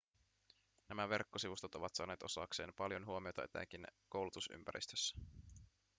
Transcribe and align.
nämä 0.89 1.09
verkkosivustot 1.09 1.75
ovat 1.75 1.95
saaneet 1.95 2.23
osakseen 2.23 2.73
paljon 2.73 3.05
huomiota 3.05 3.43
etenkin 3.43 3.87
koulutusympäristössä 4.09 5.17